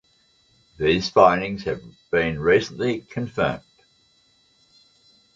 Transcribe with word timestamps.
These 0.79 1.11
findings 1.11 1.65
have 1.65 1.83
been 2.09 2.39
recently 2.39 3.01
confirmed. 3.01 3.61